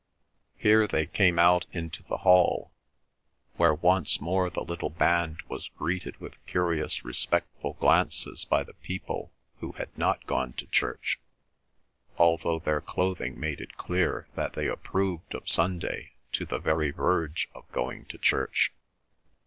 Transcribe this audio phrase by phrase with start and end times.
[0.57, 2.71] Here they came out into the hall,
[3.57, 9.31] where once more the little band was greeted with curious respectful glances by the people
[9.59, 11.19] who had not gone to church,
[12.17, 17.47] although their clothing made it clear that they approved of Sunday to the very verge
[17.53, 18.73] of going to church.